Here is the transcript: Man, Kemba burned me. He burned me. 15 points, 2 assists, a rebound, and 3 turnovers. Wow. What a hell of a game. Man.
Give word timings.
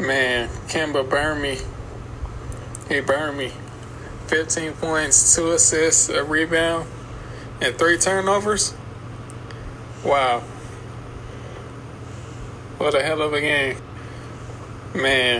Man, 0.00 0.48
Kemba 0.66 1.08
burned 1.08 1.42
me. 1.42 1.58
He 2.88 3.00
burned 3.00 3.36
me. 3.36 3.52
15 4.28 4.72
points, 4.72 5.36
2 5.36 5.52
assists, 5.52 6.08
a 6.08 6.24
rebound, 6.24 6.88
and 7.60 7.76
3 7.76 7.98
turnovers. 7.98 8.74
Wow. 10.02 10.40
What 12.78 12.94
a 12.94 13.02
hell 13.02 13.20
of 13.20 13.34
a 13.34 13.40
game. 13.40 13.76
Man. 14.94 15.38